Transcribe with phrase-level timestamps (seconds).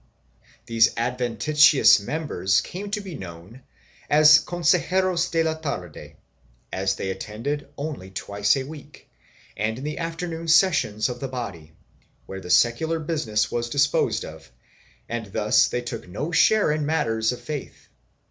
[0.61, 3.61] 1 These adventitious members came to be known
[4.09, 6.15] as consejeros de la tarde,
[6.73, 9.07] as they attended only twice a week
[9.55, 11.73] and in the afternoon sessions of the body,
[12.25, 14.51] where its secular business was disposed of,
[15.07, 17.87] and thus they took no share in matters of faith.